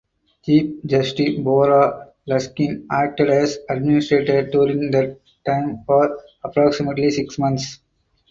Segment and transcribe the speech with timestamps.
[0.43, 7.77] Chief Justice Bora Laskin acted as administrator during that time for approximately six months.